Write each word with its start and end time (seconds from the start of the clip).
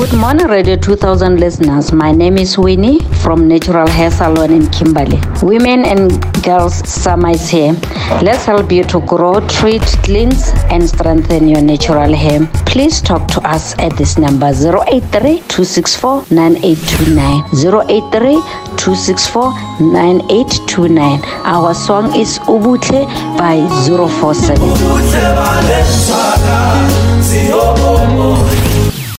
Good 0.00 0.14
morning, 0.14 0.46
Radio 0.46 0.76
2000 0.76 1.38
listeners. 1.38 1.92
My 1.92 2.10
name 2.10 2.38
is 2.38 2.56
Winnie 2.56 3.00
from 3.22 3.46
Natural 3.46 3.86
Hair 3.86 4.10
Salon 4.10 4.50
in 4.50 4.66
Kimberley. 4.68 5.20
Women 5.42 5.84
and 5.84 6.10
girls, 6.42 6.76
summer 6.88 7.28
is 7.32 7.50
here. 7.50 7.74
Let's 8.22 8.46
help 8.46 8.72
you 8.72 8.82
to 8.84 9.00
grow, 9.02 9.46
treat, 9.46 9.82
cleanse, 10.02 10.52
and 10.70 10.88
strengthen 10.88 11.48
your 11.48 11.60
natural 11.60 12.14
hair. 12.14 12.46
Please 12.64 13.02
talk 13.02 13.28
to 13.28 13.42
us 13.46 13.78
at 13.78 13.94
this 13.98 14.16
number 14.16 14.46
083 14.46 15.42
264 15.48 16.24
9829. 16.30 17.44
083 17.52 18.40
264 18.80 19.52
9829. 19.84 21.20
Our 21.44 21.74
song 21.74 22.18
is 22.18 22.38
"Ubuhle" 22.48 23.04
by 23.36 23.60
047. 23.84 24.56